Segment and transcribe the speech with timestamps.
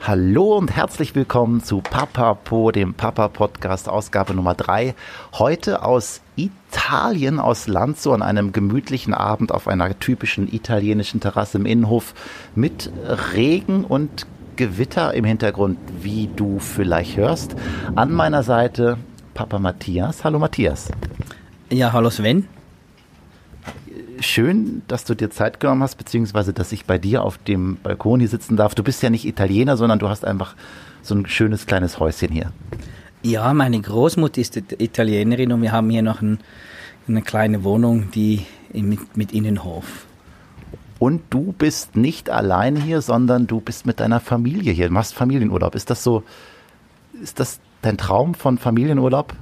[0.00, 4.94] Hallo und herzlich willkommen zu Papa Po, dem Papa Podcast, Ausgabe Nummer 3.
[5.34, 11.66] Heute aus Italien, aus Lanzo, an einem gemütlichen Abend auf einer typischen italienischen Terrasse im
[11.66, 12.14] Innenhof
[12.54, 12.90] mit
[13.34, 14.26] Regen und
[14.56, 17.56] Gewitter im Hintergrund, wie du vielleicht hörst.
[17.96, 18.98] An meiner Seite
[19.34, 20.24] Papa Matthias.
[20.24, 20.90] Hallo Matthias.
[21.70, 22.46] Ja, hallo Sven
[24.20, 28.20] schön, dass du dir Zeit genommen hast, beziehungsweise dass ich bei dir auf dem Balkon
[28.20, 28.74] hier sitzen darf.
[28.74, 30.54] Du bist ja nicht Italiener, sondern du hast einfach
[31.02, 32.52] so ein schönes kleines Häuschen hier.
[33.22, 36.38] Ja, meine Großmutter ist Italienerin und wir haben hier noch ein,
[37.08, 40.06] eine kleine Wohnung, die mit, mit Innenhof.
[40.98, 44.88] Und du bist nicht allein hier, sondern du bist mit deiner Familie hier.
[44.88, 45.74] Du machst Familienurlaub.
[45.74, 46.24] Ist das so,
[47.22, 49.34] ist das dein Traum von Familienurlaub?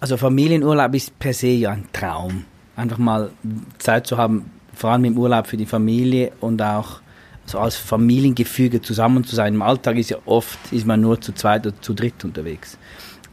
[0.00, 2.44] Also Familienurlaub ist per se ja ein Traum
[2.76, 3.30] einfach mal
[3.78, 7.00] Zeit zu haben, vor allem im Urlaub für die Familie und auch
[7.46, 9.54] so als Familiengefüge zusammen zu sein.
[9.54, 12.76] Im Alltag ist ja oft, ist man nur zu zweit oder zu dritt unterwegs.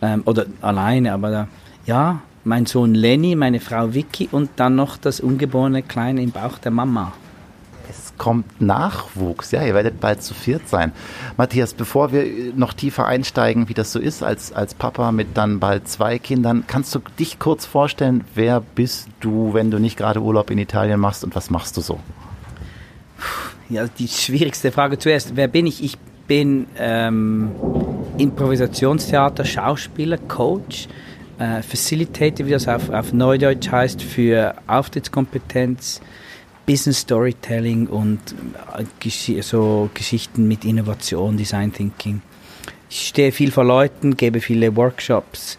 [0.02, 1.48] Ähm, oder alleine, aber da,
[1.86, 6.58] ja, mein Sohn Lenny, meine Frau Vicky und dann noch das ungeborene Kleine im Bauch
[6.58, 7.14] der Mama
[8.18, 9.52] kommt Nachwuchs.
[9.52, 10.92] Ja, ihr werdet bald zu viert sein.
[11.38, 15.60] Matthias, bevor wir noch tiefer einsteigen, wie das so ist als, als Papa mit dann
[15.60, 20.22] bald zwei Kindern, kannst du dich kurz vorstellen, wer bist du, wenn du nicht gerade
[20.22, 22.00] Urlaub in Italien machst und was machst du so?
[23.70, 25.36] Ja, die schwierigste Frage zuerst.
[25.36, 25.84] Wer bin ich?
[25.84, 27.52] Ich bin ähm,
[28.18, 30.88] Improvisationstheater, Schauspieler, Coach,
[31.40, 36.02] äh, Facilitator, wie das auf, auf Neudeutsch heißt, für Auftrittskompetenz,
[36.66, 38.20] Business Storytelling und
[38.78, 42.22] äh, so Geschichten mit Innovation, Design Thinking.
[42.90, 45.58] Ich stehe viel vor Leuten, gebe viele Workshops,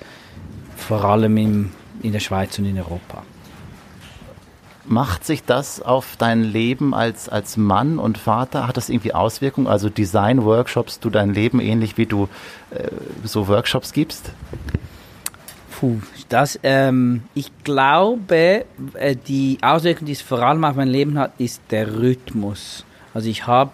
[0.77, 1.71] vor allem im,
[2.03, 3.23] in der Schweiz und in Europa.
[4.87, 8.69] Macht sich das auf dein Leben als, als Mann und Vater?
[8.69, 9.67] Hat das irgendwie Auswirkungen?
[9.67, 12.29] Also Design-Workshops, du dein Leben ähnlich wie du
[12.71, 12.89] äh,
[13.25, 14.31] so Workshops gibst?
[15.81, 18.65] Puh, das, ähm, ich glaube,
[18.95, 22.85] äh, die Auswirkung, die es vor allem auf mein Leben hat, ist der Rhythmus.
[23.13, 23.73] Also ich habe,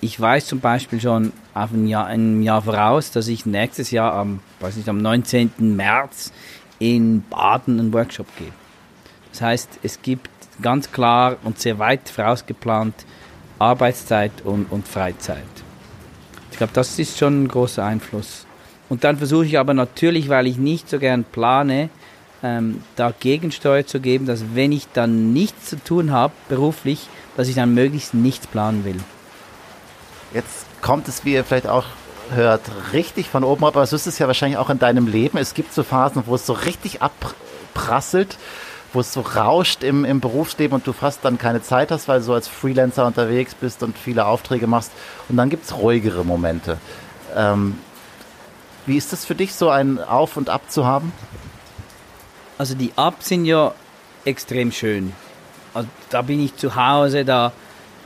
[0.00, 4.14] ich weiß zum Beispiel schon auf ein Jahr, ein Jahr voraus, dass ich nächstes Jahr
[4.14, 5.76] am, weiß nicht, am 19.
[5.76, 6.32] März
[6.78, 8.52] in Baden einen Workshop gebe.
[9.32, 10.30] Das heißt, es gibt
[10.62, 12.94] ganz klar und sehr weit vorausgeplant
[13.58, 15.44] Arbeitszeit und, und Freizeit.
[16.50, 18.46] Ich glaube, das ist schon ein großer Einfluss.
[18.88, 21.90] Und dann versuche ich aber natürlich, weil ich nicht so gern plane,
[22.42, 27.48] ähm, da Gegensteuer zu geben, dass wenn ich dann nichts zu tun habe, beruflich, dass
[27.48, 28.98] ich dann möglichst nichts planen will.
[30.34, 31.84] Jetzt kommt es, wie ihr vielleicht auch
[32.30, 35.38] hört, richtig von oben ab, aber so ist es ja wahrscheinlich auch in deinem Leben.
[35.38, 38.36] Es gibt so Phasen, wo es so richtig abprasselt,
[38.92, 42.20] wo es so rauscht im, im Berufsleben und du fast dann keine Zeit hast, weil
[42.20, 44.90] du so als Freelancer unterwegs bist und viele Aufträge machst.
[45.28, 46.78] Und dann gibt es ruhigere Momente.
[47.36, 47.78] Ähm,
[48.86, 51.12] wie ist das für dich, so ein Auf und Ab zu haben?
[52.58, 53.74] Also die Ups sind ja
[54.24, 55.12] extrem schön.
[55.74, 57.52] Also da bin ich zu Hause, da,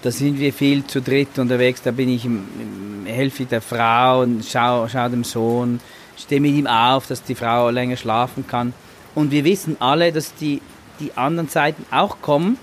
[0.03, 4.23] da sind wir viel zu dritt unterwegs, da bin ich im, im helfe der Frau
[4.23, 5.81] und schau, schau dem Sohn,
[6.17, 8.73] stehe mit ihm auf, dass die Frau länger schlafen kann.
[9.15, 10.63] Und wir wissen alle, dass die,
[10.99, 12.59] die anderen Zeiten auch kommen.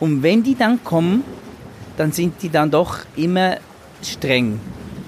[0.00, 1.24] Und wenn die dann kommen,
[1.96, 3.56] dann sind die dann doch immer
[4.02, 4.60] streng,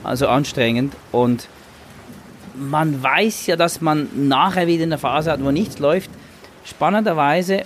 [0.03, 0.95] also anstrengend.
[1.13, 1.49] Und
[2.59, 6.11] man weiß ja, dass man nachher wieder eine Phase hat, wo nichts läuft.
[6.65, 7.65] Spannenderweise,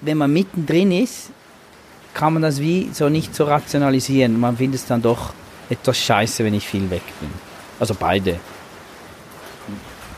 [0.00, 1.30] wenn man mittendrin ist,
[2.12, 4.38] kann man das wie so nicht so rationalisieren.
[4.38, 5.32] Man findet es dann doch
[5.68, 7.30] etwas scheiße, wenn ich viel weg bin.
[7.80, 8.38] Also beide.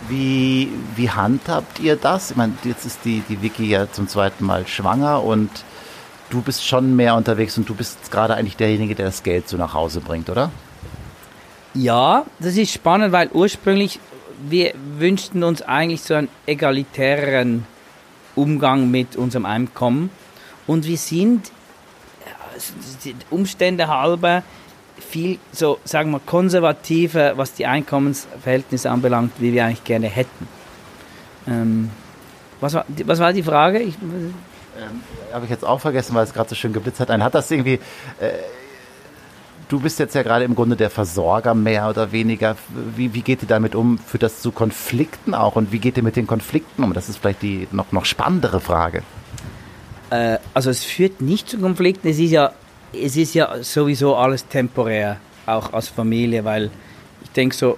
[0.08, 2.32] Wie, wie handhabt ihr das?
[2.32, 5.50] Ich meine, jetzt ist die, die Vicky ja zum zweiten Mal schwanger und
[6.30, 9.56] du bist schon mehr unterwegs und du bist gerade eigentlich derjenige, der das Geld so
[9.56, 10.50] nach Hause bringt, oder?
[11.76, 14.00] Ja, das ist spannend, weil ursprünglich
[14.48, 17.66] wir wünschten uns eigentlich so einen egalitären
[18.34, 20.10] Umgang mit unserem Einkommen
[20.66, 21.50] und wir sind
[23.04, 24.42] die Umstände halber
[24.98, 30.48] viel so, sagen wir, konservativer, was die Einkommensverhältnisse anbelangt, wie wir eigentlich gerne hätten.
[31.46, 31.90] Ähm,
[32.60, 33.80] was, war, was war die Frage?
[33.80, 34.34] Ähm,
[35.32, 37.10] Habe ich jetzt auch vergessen, weil es gerade so schön geblitzt hat.
[37.10, 37.78] Ein hat das irgendwie
[38.18, 38.32] äh,
[39.68, 42.56] Du bist jetzt ja gerade im Grunde der Versorger mehr oder weniger.
[42.94, 43.98] Wie, wie geht ihr damit um?
[43.98, 45.56] Führt das zu Konflikten auch?
[45.56, 46.92] Und wie geht ihr mit den Konflikten um?
[46.92, 49.02] Das ist vielleicht die noch, noch spannendere Frage.
[50.10, 52.08] Äh, also es führt nicht zu Konflikten.
[52.08, 52.52] Es ist, ja,
[52.92, 55.16] es ist ja sowieso alles temporär,
[55.46, 56.70] auch als Familie, weil
[57.24, 57.76] ich denke so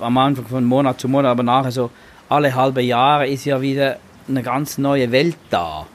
[0.00, 1.90] am Anfang von Monat zu Monat, aber nachher so
[2.28, 5.86] alle halbe Jahre ist ja wieder eine ganz neue Welt da.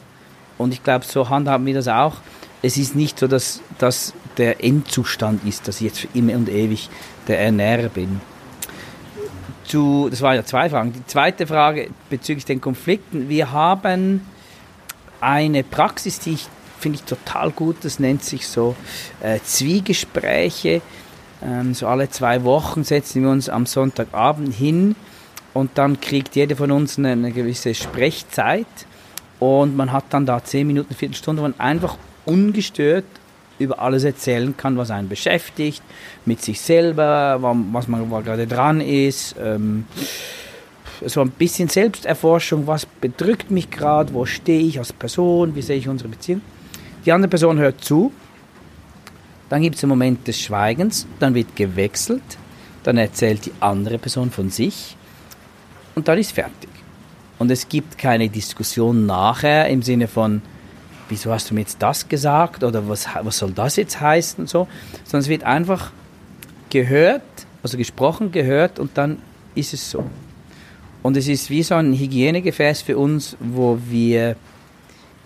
[0.58, 2.16] Und ich glaube, so handhaben wir das auch.
[2.62, 6.50] Es ist nicht so, dass, dass der Endzustand ist, dass ich jetzt für immer und
[6.50, 6.90] ewig
[7.28, 8.22] der Ernährer bin.
[9.66, 10.94] Zu, das waren ja zwei Fragen.
[10.94, 13.30] Die zweite Frage bezüglich den Konflikten.
[13.30, 14.26] Wir haben
[15.22, 16.48] eine Praxis, die ich
[16.80, 17.78] finde ich total gut.
[17.84, 18.76] Das nennt sich so
[19.22, 20.82] äh, Zwiegespräche.
[21.44, 24.96] Ähm, so alle zwei Wochen setzen wir uns am Sonntagabend hin
[25.54, 28.68] und dann kriegt jeder von uns eine, eine gewisse Sprechzeit
[29.40, 33.06] und man hat dann da zehn Minuten, Viertelstunde, wo man einfach ungestört
[33.60, 35.84] über alles erzählen kann, was einen beschäftigt,
[36.26, 39.36] mit sich selber, was man gerade dran ist.
[39.42, 39.86] Ähm,
[41.06, 45.78] so ein bisschen Selbsterforschung, was bedrückt mich gerade, wo stehe ich als Person, wie sehe
[45.78, 46.42] ich unsere Beziehung.
[47.06, 48.12] Die andere Person hört zu,
[49.50, 52.22] dann gibt es einen Moment des Schweigens, dann wird gewechselt,
[52.84, 54.96] dann erzählt die andere Person von sich
[55.96, 56.70] und dann ist fertig.
[57.40, 60.42] Und es gibt keine Diskussion nachher im Sinne von,
[61.10, 64.50] wieso hast du mir jetzt das gesagt oder was, was soll das jetzt heißen und
[64.50, 64.68] so,
[65.04, 65.92] sondern es wird einfach
[66.70, 67.24] gehört,
[67.64, 69.18] also gesprochen, gehört und dann
[69.56, 70.06] ist es so.
[71.02, 74.36] Und es ist wie so ein Hygienegefäß für uns, wo wir,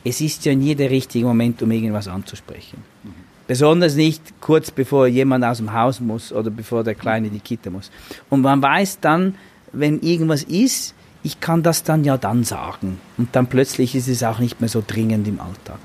[0.04, 2.84] es ist ja nie der richtige Moment, um irgendwas anzusprechen.
[3.04, 3.14] Mhm.
[3.48, 7.70] Besonders nicht kurz bevor jemand aus dem Haus muss oder bevor der Kleine die Kita
[7.70, 7.92] muss.
[8.30, 9.36] Und man weiß dann,
[9.74, 13.00] wenn irgendwas ist, ich kann das dann ja dann sagen.
[13.18, 15.80] Und dann plötzlich ist es auch nicht mehr so dringend im Alltag.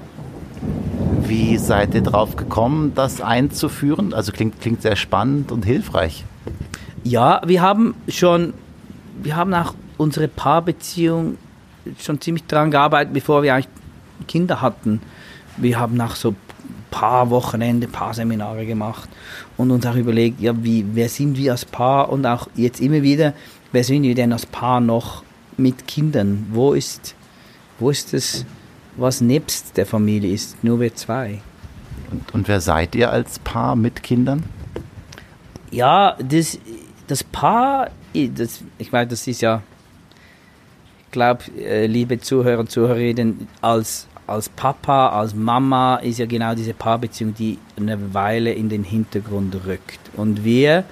[1.22, 4.12] Wie seid ihr drauf gekommen, das einzuführen?
[4.12, 6.24] Also klingt, klingt sehr spannend und hilfreich.
[7.04, 8.52] Ja, wir haben schon,
[9.22, 11.38] wir haben auch unsere Paarbeziehung
[12.00, 13.68] schon ziemlich daran gearbeitet, bevor wir eigentlich
[14.26, 15.00] Kinder hatten.
[15.56, 16.34] Wir haben nach so
[16.90, 19.08] paar Wochenende, paar Seminare gemacht
[19.56, 23.02] und uns auch überlegt, ja, wie, wer sind wir als Paar und auch jetzt immer
[23.02, 23.34] wieder,
[23.70, 25.22] wer sind wir denn als Paar noch
[25.58, 26.46] mit Kindern?
[26.50, 27.14] Wo ist,
[27.78, 28.44] wo ist das,
[28.96, 30.62] was nebst der Familie ist?
[30.62, 31.40] Nur wir zwei.
[32.10, 34.44] Und, und wer seid ihr als Paar mit Kindern?
[35.70, 36.58] Ja, das,
[37.06, 39.62] das Paar, das, ich meine, das ist ja,
[41.06, 46.54] ich glaube, äh, liebe Zuhörer und Zuhörerinnen, als, als Papa, als Mama ist ja genau
[46.54, 50.00] diese Paarbeziehung, die eine Weile in den Hintergrund rückt.
[50.16, 50.84] Und wir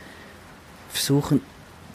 [0.88, 1.40] versuchen,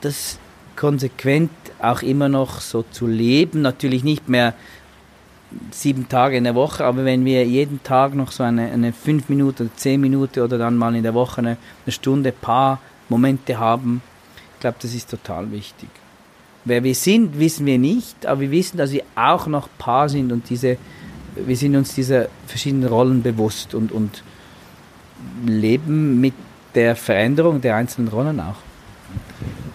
[0.02, 0.40] das
[0.76, 1.52] konsequent
[1.84, 3.62] auch immer noch so zu leben.
[3.62, 4.54] Natürlich nicht mehr
[5.72, 9.28] sieben Tage in der Woche, aber wenn wir jeden Tag noch so eine, eine fünf
[9.28, 12.80] Minuten, zehn Minuten oder dann mal in der Woche eine, eine Stunde, paar
[13.10, 14.02] Momente haben,
[14.54, 15.90] ich glaube, das ist total wichtig.
[16.64, 20.32] Wer wir sind, wissen wir nicht, aber wir wissen, dass wir auch noch Paar sind
[20.32, 20.78] und diese,
[21.36, 24.24] wir sind uns dieser verschiedenen Rollen bewusst und, und
[25.46, 26.36] leben mit
[26.76, 28.58] der Veränderung der einzelnen Rollen auch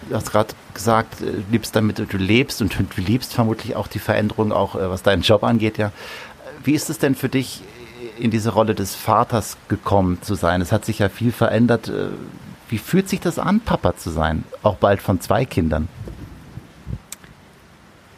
[0.09, 3.99] du hast gerade gesagt, du liebst damit, du lebst und du liebst vermutlich auch die
[3.99, 5.91] Veränderung, auch äh, was deinen Job angeht, ja.
[6.63, 7.61] Wie ist es denn für dich,
[8.17, 10.61] in diese Rolle des Vaters gekommen zu sein?
[10.61, 11.89] Es hat sich ja viel verändert.
[11.89, 12.09] Äh,
[12.69, 14.43] wie fühlt sich das an, Papa zu sein?
[14.63, 15.87] Auch bald von zwei Kindern.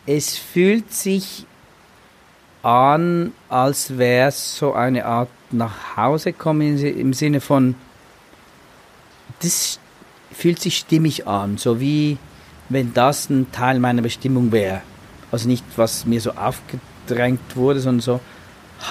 [0.05, 1.45] Es fühlt sich
[2.63, 7.75] an, als wäre es so eine Art nach Hause kommen im Sinne von,
[9.41, 9.79] das
[10.31, 12.17] fühlt sich stimmig an, so wie
[12.69, 14.81] wenn das ein Teil meiner Bestimmung wäre.
[15.31, 18.19] Also nicht, was mir so aufgedrängt wurde, sondern so,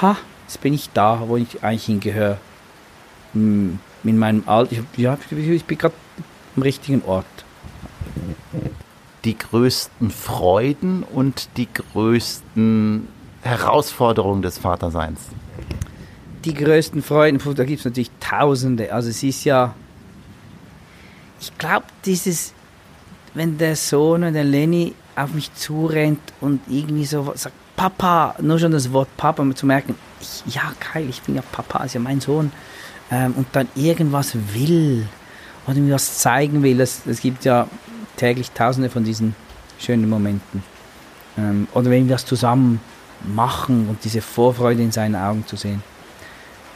[0.01, 0.17] ha,
[0.47, 2.39] jetzt bin ich da, wo ich eigentlich hingehöre.
[3.33, 5.95] Hm, in meinem Alter, ich, ja, ich bin gerade
[6.57, 7.27] am richtigen Ort.
[9.25, 13.09] Die größten Freuden und die größten
[13.43, 15.21] Herausforderungen des Vaterseins?
[16.45, 18.93] Die größten Freuden, da gibt es natürlich Tausende.
[18.93, 19.75] Also es ist ja,
[21.41, 22.55] ich glaube, dieses,
[23.39, 28.59] wenn der Sohn und der Lenny auf mich zurennt und irgendwie so sagt, Papa, nur
[28.59, 31.95] schon das Wort Papa, um zu merken, ich, ja geil, ich bin ja Papa, ist
[31.95, 32.51] ja mein Sohn,
[33.13, 35.07] ähm, und dann irgendwas will
[35.69, 37.69] oder mir was zeigen will, es, es gibt ja
[38.17, 39.37] täglich tausende von diesen
[39.79, 40.65] schönen Momenten.
[41.37, 42.81] Ähm, oder wenn wir das zusammen
[43.23, 45.85] machen und diese Vorfreude in seinen Augen zu sehen.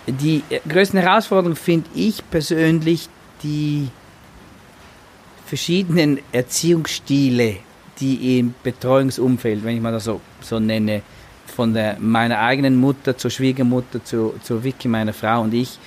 [0.07, 3.09] Die äh, größten Herausforderungen finde ich persönlich
[3.43, 3.89] die
[5.53, 7.57] verschiedenen Erziehungsstile,
[8.01, 11.03] die im Betreuungsumfeld, wenn ich mal das so, so nenne,
[11.45, 15.79] von der, meiner eigenen Mutter zur Schwiegermutter, zu, zur Vicky, meiner Frau und ich,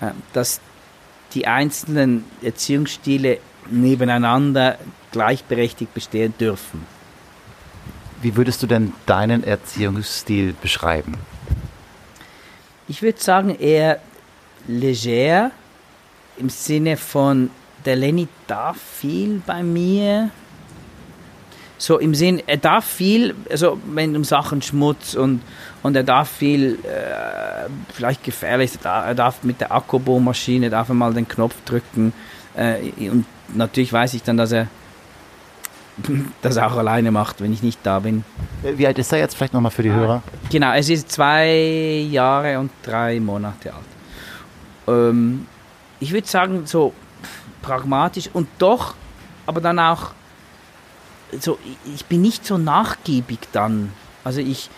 [0.00, 0.60] äh, dass
[1.34, 3.38] die einzelnen Erziehungsstile
[3.68, 4.78] nebeneinander
[5.10, 6.86] gleichberechtigt bestehen dürfen.
[8.22, 11.14] Wie würdest du denn deinen Erziehungsstil beschreiben?
[12.86, 14.00] Ich würde sagen eher
[14.68, 15.50] leger
[16.36, 17.50] im Sinne von
[17.84, 20.30] der Lenny darf viel bei mir.
[21.78, 25.40] So im Sinn, er darf viel, also wenn um Sachen Schmutz und,
[25.82, 31.14] und er darf viel, äh, vielleicht gefährlich, er darf mit der Akkubohrmaschine, darf er mal
[31.14, 32.12] den Knopf drücken.
[32.54, 34.66] Äh, und natürlich weiß ich dann, dass er
[36.42, 38.24] das auch alleine macht, wenn ich nicht da bin.
[38.62, 40.22] Wie alt ist er jetzt vielleicht nochmal für die Hörer?
[40.50, 43.84] Genau, es ist zwei Jahre und drei Monate alt.
[44.86, 45.46] Ähm,
[45.98, 46.92] ich würde sagen, so
[47.62, 48.94] pragmatisch und doch,
[49.46, 50.12] aber dann auch
[51.40, 51.58] so,
[51.94, 53.92] ich bin nicht so nachgiebig dann.
[54.24, 54.70] Also ich,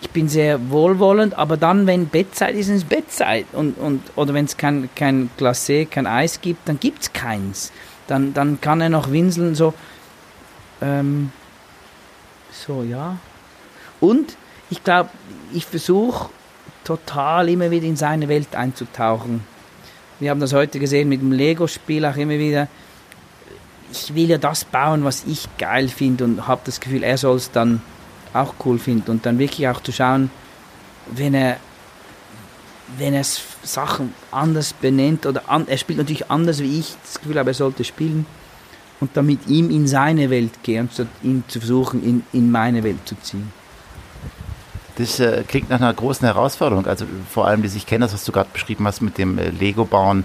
[0.00, 3.46] ich bin sehr wohlwollend, aber dann, wenn Bettzeit ist, ist es Bettzeit.
[3.52, 7.72] Und, und, oder wenn es kein, kein Glacé, kein Eis gibt, dann gibt es keins.
[8.06, 9.72] Dann, dann kann er noch winseln, so,
[10.80, 11.32] ähm,
[12.50, 13.18] so, ja.
[14.00, 14.36] Und
[14.70, 15.10] ich glaube,
[15.52, 16.30] ich versuche
[16.84, 19.44] total immer wieder in seine Welt einzutauchen.
[20.20, 22.68] Wir haben das heute gesehen mit dem Lego-Spiel auch immer wieder
[23.92, 27.36] ich will ja das bauen, was ich geil finde und habe das Gefühl, er soll
[27.36, 27.82] es dann
[28.32, 30.30] auch cool finden und dann wirklich auch zu schauen,
[31.10, 31.56] wenn er
[32.98, 37.38] wenn er Sachen anders benennt oder an, er spielt natürlich anders wie ich das Gefühl
[37.38, 38.26] habe, er sollte spielen
[38.98, 42.82] und dann mit ihm in seine Welt gehen, statt ihn zu versuchen, in, in meine
[42.82, 43.52] Welt zu ziehen.
[45.00, 46.86] Das äh, klingt nach einer großen Herausforderung.
[46.86, 49.48] Also vor allem, die ich kenne, das, was du gerade beschrieben hast mit dem äh,
[49.48, 50.24] Lego-Bauen,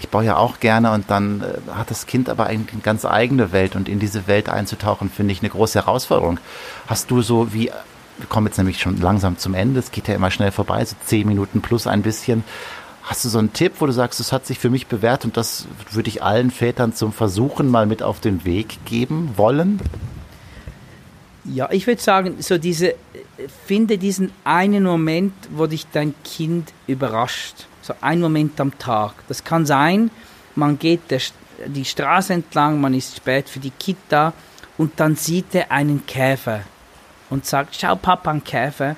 [0.00, 3.04] ich baue ja auch gerne und dann äh, hat das Kind aber eigentlich eine ganz
[3.04, 6.40] eigene Welt und in diese Welt einzutauchen, finde ich eine große Herausforderung.
[6.88, 7.70] Hast du so wie,
[8.18, 10.96] wir kommen jetzt nämlich schon langsam zum Ende, es geht ja immer schnell vorbei, so
[11.04, 12.42] zehn Minuten plus ein bisschen.
[13.04, 15.36] Hast du so einen Tipp, wo du sagst, das hat sich für mich bewährt und
[15.36, 19.80] das würde ich allen Vätern zum Versuchen mal mit auf den Weg geben wollen?
[21.44, 22.96] Ja, ich würde sagen, so diese,
[23.66, 29.12] finde diesen einen Moment, wo dich dein Kind überrascht so ein Moment am Tag.
[29.28, 30.10] Das kann sein,
[30.54, 31.20] man geht der,
[31.66, 34.32] die Straße entlang, man ist spät für die Kita
[34.76, 36.62] und dann sieht er einen Käfer
[37.30, 38.96] und sagt, schau Papa, ein Käfer.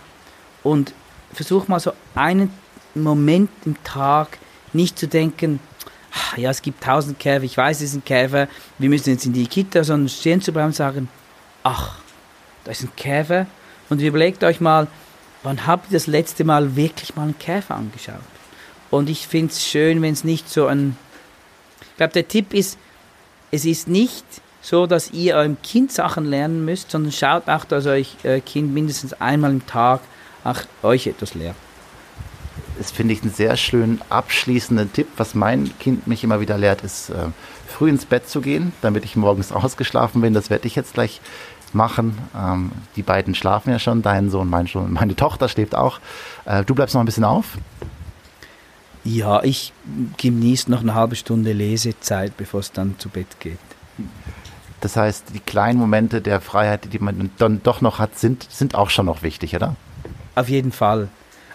[0.63, 0.93] Und
[1.33, 2.53] versuch mal so einen
[2.95, 4.39] Moment im Tag
[4.73, 5.61] nicht zu denken,
[6.13, 9.27] ah, ja, es gibt tausend Käfer, ich weiß, es ist ein Käfer, wir müssen jetzt
[9.27, 11.09] in die Kita, sondern stehen zu bleiben und sagen,
[11.63, 12.01] ach,
[12.65, 13.47] da ist ein Käfer.
[13.91, 14.87] Und überlegt euch mal,
[15.43, 18.17] wann habt ihr das letzte Mal wirklich mal einen Käfer angeschaut?
[18.91, 20.97] Und ich finde es schön, wenn es nicht so ein.
[21.81, 22.79] Ich glaube, der Tipp ist,
[23.51, 24.25] es ist nicht
[24.61, 28.73] so, dass ihr eurem Kind Sachen lernen müsst, sondern schaut auch, dass euch äh, Kind
[28.73, 30.01] mindestens einmal im Tag
[30.45, 31.57] auch euch etwas lehrt.
[32.77, 35.09] Das finde ich einen sehr schönen abschließenden Tipp.
[35.17, 37.29] Was mein Kind mich immer wieder lehrt, ist, äh,
[37.67, 40.35] früh ins Bett zu gehen, damit ich morgens ausgeschlafen bin.
[40.35, 41.21] Das werde ich jetzt gleich
[41.75, 42.19] machen.
[42.37, 46.01] Ähm, die beiden schlafen ja schon, dein Sohn, mein Sohn, meine Tochter schläft auch.
[46.45, 47.59] Äh, du bleibst noch ein bisschen auf.
[49.05, 49.73] Ja, ich
[50.19, 53.59] genieße noch eine halbe Stunde Lesezeit, bevor es dann zu Bett geht.
[54.81, 58.75] Das heißt, die kleinen Momente der Freiheit, die man dann doch noch hat, sind, sind
[58.75, 59.77] auch schon noch wichtig, oder?
[60.35, 61.09] Auf jeden Fall.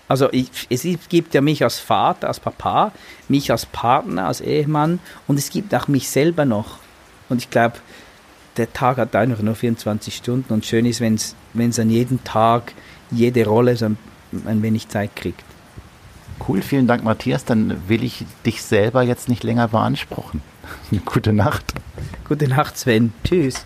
[0.08, 2.91] Also ich, es gibt ja mich als Vater, als Papa,
[3.29, 6.79] mich als Partner, als Ehemann und es gibt auch mich selber noch.
[7.29, 7.77] Und ich glaube,
[8.57, 12.74] der Tag hat einfach nur 24 Stunden und schön ist, wenn es an jedem Tag
[13.12, 13.98] jede Rolle so ein,
[14.45, 15.43] ein wenig Zeit kriegt.
[16.48, 17.45] Cool, vielen Dank, Matthias.
[17.45, 20.41] Dann will ich dich selber jetzt nicht länger beanspruchen.
[21.05, 21.74] Gute Nacht.
[22.27, 23.13] Gute Nacht, Sven.
[23.24, 23.65] Tschüss.